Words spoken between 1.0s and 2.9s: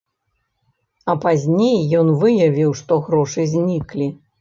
А пазней ён выявіў,